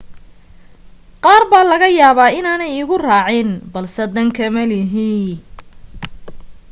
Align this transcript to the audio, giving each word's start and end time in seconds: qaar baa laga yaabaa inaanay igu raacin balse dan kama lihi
qaar 1.23 1.43
baa 1.51 1.65
laga 1.71 1.87
yaabaa 1.99 2.35
inaanay 2.39 2.71
igu 2.81 2.95
raacin 3.07 3.49
balse 3.73 4.03
dan 4.15 4.27
kama 4.37 4.63
lihi 4.71 5.09